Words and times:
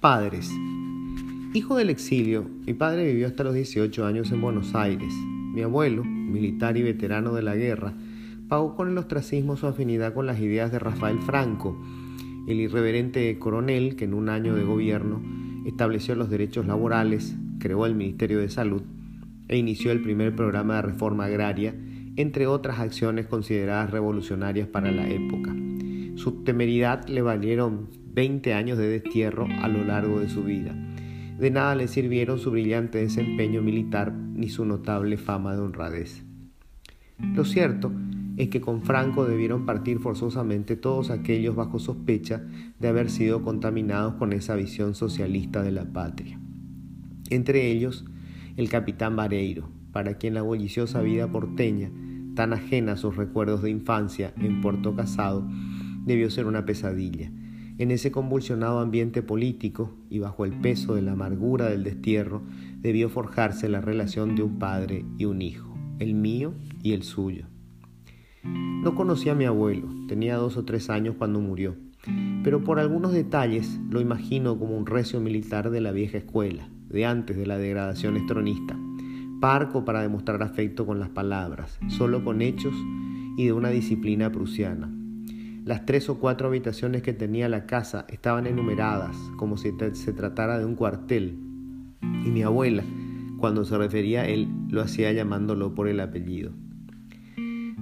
Padres. 0.00 0.50
Hijo 1.54 1.76
del 1.76 1.88
exilio, 1.88 2.44
mi 2.66 2.74
padre 2.74 3.06
vivió 3.06 3.26
hasta 3.26 3.44
los 3.44 3.54
18 3.54 4.04
años 4.04 4.30
en 4.30 4.42
Buenos 4.42 4.74
Aires. 4.74 5.12
Mi 5.54 5.62
abuelo, 5.62 6.04
militar 6.04 6.76
y 6.76 6.82
veterano 6.82 7.32
de 7.32 7.42
la 7.42 7.56
guerra, 7.56 7.94
pagó 8.46 8.76
con 8.76 8.90
el 8.90 8.98
ostracismo 8.98 9.56
su 9.56 9.66
afinidad 9.66 10.12
con 10.12 10.26
las 10.26 10.38
ideas 10.38 10.70
de 10.70 10.78
Rafael 10.78 11.18
Franco, 11.20 11.82
el 12.46 12.60
irreverente 12.60 13.38
coronel 13.38 13.96
que 13.96 14.04
en 14.04 14.12
un 14.12 14.28
año 14.28 14.54
de 14.54 14.64
gobierno 14.64 15.22
estableció 15.64 16.14
los 16.14 16.28
derechos 16.28 16.66
laborales, 16.66 17.34
creó 17.58 17.86
el 17.86 17.94
Ministerio 17.94 18.38
de 18.38 18.50
Salud 18.50 18.82
e 19.48 19.56
inició 19.56 19.92
el 19.92 20.02
primer 20.02 20.36
programa 20.36 20.76
de 20.76 20.82
reforma 20.82 21.24
agraria, 21.24 21.74
entre 22.16 22.46
otras 22.46 22.80
acciones 22.80 23.26
consideradas 23.26 23.90
revolucionarias 23.90 24.68
para 24.68 24.92
la 24.92 25.08
época. 25.08 25.56
Su 26.16 26.44
temeridad 26.44 27.08
le 27.08 27.22
valieron 27.22 28.05
20 28.16 28.54
años 28.54 28.78
de 28.78 28.88
destierro 28.88 29.46
a 29.60 29.68
lo 29.68 29.84
largo 29.84 30.20
de 30.20 30.30
su 30.30 30.42
vida. 30.42 30.74
De 31.38 31.50
nada 31.50 31.74
le 31.74 31.86
sirvieron 31.86 32.38
su 32.38 32.50
brillante 32.50 32.96
desempeño 32.96 33.60
militar 33.60 34.10
ni 34.10 34.48
su 34.48 34.64
notable 34.64 35.18
fama 35.18 35.54
de 35.54 35.60
honradez. 35.60 36.24
Lo 37.34 37.44
cierto 37.44 37.92
es 38.38 38.48
que 38.48 38.62
con 38.62 38.80
Franco 38.80 39.26
debieron 39.26 39.66
partir 39.66 39.98
forzosamente 39.98 40.76
todos 40.76 41.10
aquellos 41.10 41.56
bajo 41.56 41.78
sospecha 41.78 42.42
de 42.80 42.88
haber 42.88 43.10
sido 43.10 43.42
contaminados 43.42 44.14
con 44.14 44.32
esa 44.32 44.54
visión 44.56 44.94
socialista 44.94 45.62
de 45.62 45.72
la 45.72 45.84
patria. 45.84 46.40
Entre 47.28 47.70
ellos, 47.70 48.06
el 48.56 48.70
capitán 48.70 49.14
Vareiro, 49.14 49.68
para 49.92 50.14
quien 50.14 50.32
la 50.32 50.42
bulliciosa 50.42 51.02
vida 51.02 51.30
porteña, 51.30 51.90
tan 52.34 52.54
ajena 52.54 52.92
a 52.92 52.96
sus 52.96 53.16
recuerdos 53.16 53.60
de 53.60 53.68
infancia 53.68 54.32
en 54.38 54.62
Puerto 54.62 54.96
Casado, 54.96 55.46
debió 56.06 56.30
ser 56.30 56.46
una 56.46 56.64
pesadilla 56.64 57.30
en 57.78 57.90
ese 57.90 58.10
convulsionado 58.10 58.80
ambiente 58.80 59.22
político 59.22 59.94
y 60.08 60.18
bajo 60.18 60.44
el 60.44 60.52
peso 60.52 60.94
de 60.94 61.02
la 61.02 61.12
amargura 61.12 61.68
del 61.68 61.84
destierro, 61.84 62.42
debió 62.80 63.08
forjarse 63.08 63.68
la 63.68 63.80
relación 63.80 64.34
de 64.34 64.42
un 64.42 64.58
padre 64.58 65.04
y 65.18 65.26
un 65.26 65.42
hijo, 65.42 65.74
el 65.98 66.14
mío 66.14 66.54
y 66.82 66.92
el 66.92 67.02
suyo. 67.02 67.46
No 68.42 68.94
conocí 68.94 69.28
a 69.28 69.34
mi 69.34 69.44
abuelo, 69.44 69.88
tenía 70.08 70.36
dos 70.36 70.56
o 70.56 70.64
tres 70.64 70.88
años 70.88 71.16
cuando 71.18 71.40
murió, 71.40 71.76
pero 72.44 72.62
por 72.62 72.78
algunos 72.78 73.12
detalles 73.12 73.80
lo 73.90 74.00
imagino 74.00 74.58
como 74.58 74.76
un 74.76 74.86
recio 74.86 75.20
militar 75.20 75.70
de 75.70 75.80
la 75.80 75.92
vieja 75.92 76.18
escuela, 76.18 76.70
de 76.88 77.04
antes 77.04 77.36
de 77.36 77.46
la 77.46 77.58
degradación 77.58 78.16
estronista, 78.16 78.78
parco 79.40 79.84
para 79.84 80.02
demostrar 80.02 80.42
afecto 80.42 80.86
con 80.86 81.00
las 81.00 81.10
palabras, 81.10 81.78
solo 81.88 82.24
con 82.24 82.40
hechos 82.40 82.74
y 83.36 83.46
de 83.46 83.52
una 83.52 83.70
disciplina 83.70 84.30
prusiana. 84.30 84.95
Las 85.66 85.84
tres 85.84 86.08
o 86.08 86.20
cuatro 86.20 86.46
habitaciones 86.46 87.02
que 87.02 87.12
tenía 87.12 87.48
la 87.48 87.66
casa 87.66 88.06
estaban 88.08 88.46
enumeradas, 88.46 89.16
como 89.36 89.56
si 89.56 89.72
se 89.94 90.12
tratara 90.12 90.60
de 90.60 90.64
un 90.64 90.76
cuartel. 90.76 91.40
Y 92.24 92.30
mi 92.30 92.44
abuela, 92.44 92.84
cuando 93.40 93.64
se 93.64 93.76
refería 93.76 94.20
a 94.20 94.28
él, 94.28 94.46
lo 94.68 94.80
hacía 94.80 95.10
llamándolo 95.10 95.74
por 95.74 95.88
el 95.88 95.98
apellido. 95.98 96.52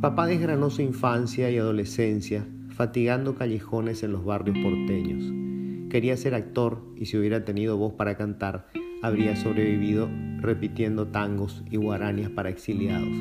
Papá 0.00 0.26
desgranó 0.26 0.70
su 0.70 0.82
infancia 0.82 1.52
y 1.52 1.58
adolescencia, 1.58 2.48
fatigando 2.70 3.36
callejones 3.36 4.02
en 4.02 4.10
los 4.10 4.24
barrios 4.24 4.58
porteños. 4.58 5.88
Quería 5.88 6.16
ser 6.16 6.34
actor 6.34 6.82
y 6.96 7.06
si 7.06 7.16
hubiera 7.16 7.44
tenido 7.44 7.76
voz 7.76 7.92
para 7.92 8.16
cantar, 8.16 8.66
habría 9.02 9.36
sobrevivido 9.36 10.08
repitiendo 10.40 11.06
tangos 11.06 11.62
y 11.70 11.76
guaranías 11.76 12.30
para 12.30 12.50
exiliados. 12.50 13.16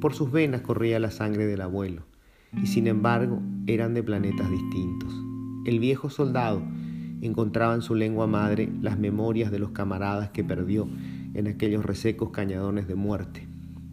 Por 0.00 0.14
sus 0.14 0.30
venas 0.30 0.60
corría 0.60 1.00
la 1.00 1.10
sangre 1.10 1.46
del 1.46 1.62
abuelo 1.62 2.04
y 2.60 2.66
sin 2.66 2.86
embargo 2.86 3.40
eran 3.66 3.94
de 3.94 4.02
planetas 4.02 4.50
distintos. 4.50 5.12
El 5.64 5.78
viejo 5.78 6.10
soldado 6.10 6.62
encontraba 7.20 7.74
en 7.74 7.82
su 7.82 7.94
lengua 7.94 8.26
madre 8.26 8.68
las 8.80 8.98
memorias 8.98 9.50
de 9.50 9.60
los 9.60 9.70
camaradas 9.70 10.30
que 10.30 10.42
perdió 10.42 10.88
en 11.34 11.46
aquellos 11.46 11.84
resecos 11.84 12.30
cañadones 12.30 12.88
de 12.88 12.96
muerte. 12.96 13.46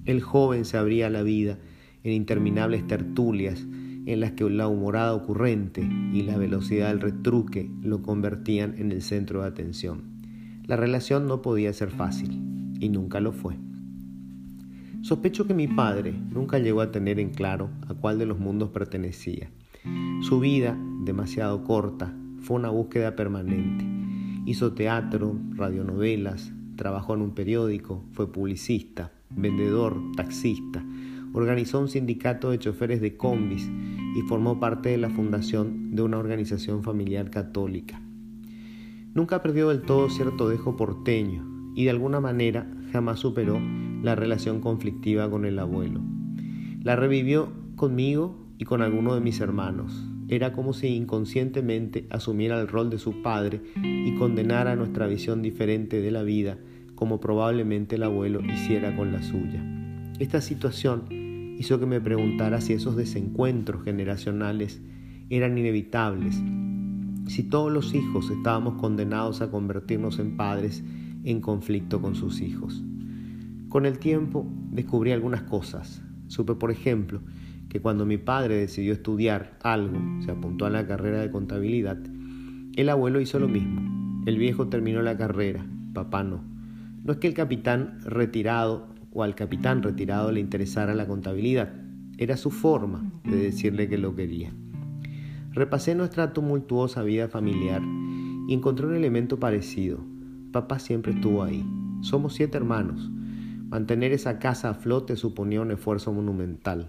El 0.06 0.22
joven 0.22 0.66
se 0.66 0.78
abría 0.78 1.09
la 1.09 1.22
vida 1.22 1.59
en 2.03 2.14
interminables 2.14 2.88
tertulias 2.88 3.66
en 4.06 4.19
las 4.19 4.31
que 4.31 4.50
la 4.50 4.68
humorada 4.68 5.14
ocurrente 5.14 5.88
y 6.14 6.24
la 6.24 6.38
velocidad 6.38 6.88
del 6.88 7.02
retruque 7.02 7.69
lo 7.84 8.02
convertían 8.02 8.74
en 8.80 8.92
el 8.92 9.03
centro 9.03 9.42
de 9.42 9.48
atención. 9.50 10.02
La 10.66 10.75
relación 10.75 11.28
no 11.28 11.42
podía 11.42 11.74
ser 11.74 11.92
fácil 11.92 12.42
y 12.80 12.90
nunca 12.90 13.19
lo 13.19 13.31
fue. 13.31 13.56
Sospecho 15.02 15.48
que 15.48 15.54
mi 15.54 15.68
padre 15.68 16.12
nunca 16.12 16.60
llegó 16.60 16.82
a 16.82 16.92
tener 16.92 17.20
en 17.20 17.30
claro 17.30 17.70
a 17.88 17.94
cuál 17.94 18.20
de 18.20 18.26
los 18.26 18.38
mundos 18.38 18.70
pertenecía. 18.70 19.50
Su 20.22 20.42
vida, 20.42 20.78
demasiado 21.06 21.64
corta, 21.64 22.14
fue 22.42 22.58
una 22.58 22.70
búsqueda 22.70 23.16
permanente. 23.16 23.86
Hizo 24.46 24.74
teatro, 24.74 25.40
radionovelas, 25.56 26.52
trabajó 26.76 27.16
en 27.16 27.22
un 27.22 27.32
periódico, 27.34 28.04
fue 28.12 28.32
publicista, 28.32 29.12
vendedor, 29.30 30.02
taxista, 30.18 30.84
organizó 31.34 31.80
un 31.80 31.88
sindicato 31.88 32.52
de 32.52 32.60
choferes 32.60 33.00
de 33.00 33.16
combis 33.16 33.70
y 34.18 34.22
formó 34.24 34.60
parte 34.60 34.90
de 34.90 34.98
la 34.98 35.10
fundación 35.10 35.96
de 35.96 36.02
una 36.02 36.18
organización 36.18 36.84
familiar 36.84 37.30
católica. 37.30 38.02
Nunca 39.14 39.42
perdió 39.42 39.70
del 39.70 39.81
todo 39.81 40.10
cierto 40.10 40.50
dejo 40.50 40.76
porteño 40.76 41.46
y 41.76 41.86
de 41.86 41.92
alguna 41.92 42.20
manera 42.20 42.70
jamás 42.92 43.20
superó 43.20 43.60
la 44.02 44.16
relación 44.16 44.62
conflictiva 44.62 45.30
con 45.30 45.46
el 45.46 45.60
abuelo. 45.60 46.02
La 46.84 46.96
revivió 46.96 47.52
conmigo 47.76 48.38
y 48.58 48.66
con 48.66 48.82
alguno 48.82 49.16
de 49.16 49.22
mis 49.22 49.40
hermanos. 49.40 50.06
Era 50.28 50.54
como 50.54 50.74
si 50.74 50.88
inconscientemente 50.88 52.06
asumiera 52.10 52.60
el 52.62 52.68
rol 52.68 52.90
de 52.90 53.00
su 53.00 53.22
padre 53.22 53.62
y 53.84 54.14
condenara 54.16 54.76
nuestra 54.76 55.08
visión 55.08 55.42
diferente 55.42 56.02
de 56.02 56.12
la 56.12 56.24
vida, 56.24 56.58
como 56.96 57.20
probablemente 57.20 57.96
el 57.96 58.04
abuelo 58.04 58.42
hiciera 58.42 58.96
con 58.96 59.12
la 59.12 59.24
suya. 59.24 59.64
Esta 60.20 60.42
situación 60.42 61.06
hizo 61.58 61.80
que 61.80 61.86
me 61.86 62.02
preguntara 62.02 62.62
si 62.62 62.74
esos 62.74 62.96
desencuentros 62.96 63.84
generacionales 63.84 64.81
eran 65.30 65.58
inevitables, 65.58 66.42
si 67.28 67.44
todos 67.44 67.72
los 67.72 67.94
hijos 67.94 68.30
estábamos 68.30 68.80
condenados 68.80 69.42
a 69.42 69.50
convertirnos 69.50 70.20
en 70.20 70.36
padres 70.36 70.84
en 71.24 71.42
conflicto 71.42 72.02
con 72.02 72.16
sus 72.16 72.42
hijos. 72.42 72.84
Con 73.69 73.85
el 73.85 74.00
tiempo 74.00 74.47
descubrí 74.72 75.12
algunas 75.12 75.44
cosas. 75.44 76.02
Supe, 76.28 76.56
por 76.56 76.72
ejemplo, 76.72 77.22
que 77.69 77.80
cuando 77.80 78.03
mi 78.03 78.18
padre 78.18 78.56
decidió 78.56 78.94
estudiar 78.94 79.59
algo, 79.62 80.00
se 80.25 80.31
apuntó 80.31 80.66
a 80.66 80.72
la 80.72 80.88
carrera 80.88 81.22
de 81.22 81.30
contabilidad, 81.30 82.00
el 82.75 82.90
abuelo 82.90 83.22
hizo 83.22 83.38
lo 83.40 83.47
mismo. 83.47 84.24
El 84.25 84.40
viejo 84.40 84.69
terminó 84.69 85.03
la 85.03 85.18
carrera, 85.18 85.66
papá 85.94 86.24
no. 86.24 86.44
No 87.03 87.13
es 87.13 87.19
que 87.19 87.28
el 87.28 87.35
capitán 87.35 88.00
retirado 88.03 88.88
o 89.12 89.22
al 89.22 89.35
capitán 89.35 89.84
retirado 89.84 90.31
le 90.31 90.40
interesara 90.40 90.96
la 90.96 91.07
contabilidad, 91.07 91.72
era 92.18 92.38
su 92.38 92.50
forma 92.50 93.12
de 93.24 93.38
decirle 93.38 93.88
que 93.88 94.00
lo 94.00 94.16
quería. 94.16 94.51
Repasé 95.51 95.94
nuestra 95.94 96.34
tumultuosa 96.34 97.03
vida 97.03 97.28
familiar 97.28 97.81
y 98.47 98.53
encontré 98.53 98.88
un 98.88 98.96
elemento 98.96 99.40
parecido. 99.40 100.00
Papá 100.51 100.80
siempre 100.80 101.13
estuvo 101.13 101.44
ahí. 101.44 101.63
Somos 102.01 102.34
siete 102.34 102.57
hermanos. 102.57 103.12
Mantener 103.69 104.13
esa 104.13 104.40
casa 104.40 104.72
a 104.72 104.74
flote 104.74 105.16
suponía 105.16 105.62
un 105.62 105.69
esfuerzo 105.69 106.12
monumental. 106.12 106.88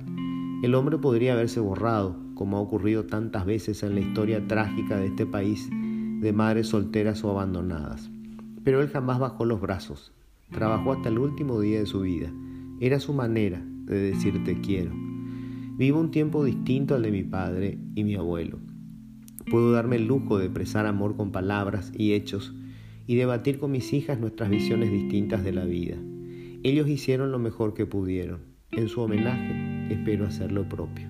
El 0.62 0.74
hombre 0.74 0.96
podría 0.96 1.34
haberse 1.34 1.60
borrado, 1.60 2.16
como 2.34 2.56
ha 2.56 2.60
ocurrido 2.60 3.04
tantas 3.04 3.44
veces 3.44 3.82
en 3.82 3.94
la 3.94 4.00
historia 4.00 4.48
trágica 4.48 4.96
de 4.96 5.08
este 5.08 5.26
país 5.26 5.68
de 5.68 6.32
madres 6.32 6.68
solteras 6.68 7.22
o 7.22 7.32
abandonadas. 7.32 8.10
Pero 8.64 8.80
él 8.80 8.88
jamás 8.88 9.18
bajó 9.18 9.44
los 9.44 9.60
brazos. 9.60 10.14
Trabajó 10.52 10.92
hasta 10.92 11.10
el 11.10 11.18
último 11.18 11.60
día 11.60 11.80
de 11.80 11.86
su 11.86 12.00
vida. 12.00 12.32
Era 12.80 12.98
su 12.98 13.12
manera 13.12 13.62
de 13.84 13.98
decir 13.98 14.42
te 14.42 14.58
quiero. 14.62 14.92
Vivo 15.76 16.00
un 16.00 16.10
tiempo 16.10 16.42
distinto 16.46 16.94
al 16.94 17.02
de 17.02 17.10
mi 17.10 17.24
padre 17.24 17.78
y 17.94 18.04
mi 18.04 18.14
abuelo. 18.14 18.58
Puedo 19.50 19.70
darme 19.72 19.96
el 19.96 20.06
lujo 20.06 20.38
de 20.38 20.46
expresar 20.46 20.86
amor 20.86 21.14
con 21.14 21.30
palabras 21.30 21.92
y 21.94 22.14
hechos 22.14 22.54
y 23.06 23.16
debatir 23.16 23.58
con 23.58 23.70
mis 23.70 23.92
hijas 23.92 24.18
nuestras 24.18 24.48
visiones 24.48 24.90
distintas 24.90 25.44
de 25.44 25.52
la 25.52 25.66
vida. 25.66 25.98
Ellos 26.62 26.88
hicieron 26.88 27.32
lo 27.32 27.38
mejor 27.38 27.72
que 27.72 27.86
pudieron. 27.86 28.42
En 28.72 28.88
su 28.88 29.00
homenaje 29.00 29.88
espero 29.90 30.26
hacer 30.26 30.52
lo 30.52 30.68
propio. 30.68 31.08